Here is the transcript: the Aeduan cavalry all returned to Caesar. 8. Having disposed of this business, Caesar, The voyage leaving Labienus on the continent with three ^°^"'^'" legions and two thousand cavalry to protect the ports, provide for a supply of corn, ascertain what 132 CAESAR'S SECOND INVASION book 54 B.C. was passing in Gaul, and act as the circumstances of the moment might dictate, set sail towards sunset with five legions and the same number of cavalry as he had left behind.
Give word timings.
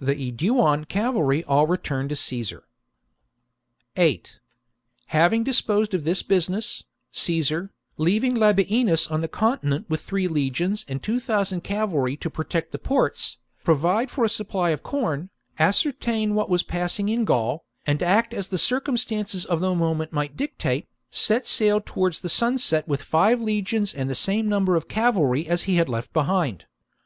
the 0.00 0.14
Aeduan 0.14 0.86
cavalry 0.86 1.44
all 1.44 1.66
returned 1.66 2.08
to 2.08 2.16
Caesar. 2.16 2.64
8. 3.98 4.38
Having 5.08 5.44
disposed 5.44 5.92
of 5.92 6.02
this 6.02 6.22
business, 6.22 6.84
Caesar, 7.10 7.64
The 7.64 7.66
voyage 7.66 7.72
leaving 8.06 8.34
Labienus 8.36 9.06
on 9.10 9.20
the 9.20 9.28
continent 9.28 9.84
with 9.90 10.00
three 10.00 10.26
^°^"'^'" 10.28 10.30
legions 10.32 10.86
and 10.88 11.02
two 11.02 11.20
thousand 11.20 11.60
cavalry 11.60 12.16
to 12.16 12.30
protect 12.30 12.72
the 12.72 12.78
ports, 12.78 13.36
provide 13.64 14.10
for 14.10 14.24
a 14.24 14.30
supply 14.30 14.70
of 14.70 14.82
corn, 14.82 15.28
ascertain 15.58 16.34
what 16.34 16.48
132 16.48 16.66
CAESAR'S 16.66 16.92
SECOND 16.94 17.08
INVASION 17.10 17.18
book 17.20 17.20
54 17.20 17.20
B.C. 17.20 17.20
was 17.20 17.20
passing 17.20 17.20
in 17.20 17.24
Gaul, 17.26 17.64
and 17.86 18.02
act 18.02 18.32
as 18.32 18.48
the 18.48 18.56
circumstances 18.56 19.44
of 19.44 19.60
the 19.60 19.74
moment 19.74 20.10
might 20.10 20.38
dictate, 20.38 20.88
set 21.10 21.46
sail 21.46 21.82
towards 21.84 22.32
sunset 22.32 22.88
with 22.88 23.02
five 23.02 23.42
legions 23.42 23.92
and 23.92 24.08
the 24.08 24.14
same 24.14 24.48
number 24.48 24.74
of 24.74 24.88
cavalry 24.88 25.46
as 25.46 25.64
he 25.64 25.76
had 25.76 25.90
left 25.90 26.14
behind. 26.14 26.64